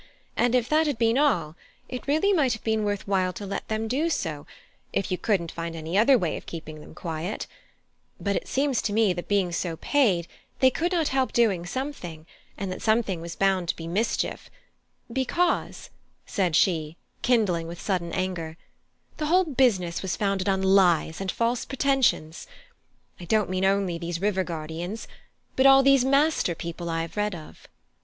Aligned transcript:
And 0.35 0.55
if 0.55 0.67
that 0.67 0.87
had 0.87 0.97
been 0.97 1.19
all, 1.19 1.55
it 1.87 2.07
really 2.07 2.33
might 2.33 2.53
have 2.53 2.63
been 2.63 2.83
worth 2.83 3.07
while 3.07 3.31
to 3.33 3.45
let 3.45 3.67
them 3.67 3.87
do 3.87 4.09
so, 4.09 4.47
if 4.91 5.11
you 5.11 5.17
couldn't 5.19 5.51
find 5.51 5.75
any 5.75 5.95
other 5.95 6.17
way 6.17 6.37
of 6.37 6.47
keeping 6.47 6.81
them 6.81 6.95
quiet; 6.95 7.45
but 8.19 8.35
it 8.35 8.47
seems 8.47 8.81
to 8.81 8.93
me 8.93 9.13
that 9.13 9.27
being 9.27 9.51
so 9.51 9.75
paid, 9.77 10.27
they 10.59 10.71
could 10.71 10.91
not 10.91 11.09
help 11.09 11.31
doing 11.33 11.67
something, 11.67 12.25
and 12.57 12.71
that 12.71 12.81
something 12.81 13.21
was 13.21 13.35
bound 13.35 13.69
to 13.69 13.75
be 13.75 13.85
mischief, 13.85 14.49
because," 15.13 15.91
said 16.25 16.55
she, 16.55 16.97
kindling 17.21 17.67
with 17.67 17.79
sudden 17.79 18.11
anger, 18.13 18.57
"the 19.17 19.27
whole 19.27 19.45
business 19.45 20.01
was 20.01 20.15
founded 20.15 20.49
on 20.49 20.63
lies 20.63 21.21
and 21.21 21.31
false 21.31 21.63
pretensions. 21.63 22.47
I 23.19 23.25
don't 23.25 23.51
mean 23.51 23.65
only 23.65 23.99
these 23.99 24.19
river 24.19 24.43
guardians, 24.43 25.07
but 25.55 25.67
all 25.67 25.83
these 25.83 26.03
master 26.03 26.55
people 26.55 26.89
I 26.89 27.03
have 27.03 27.17
read 27.17 27.35
of." 27.35 27.67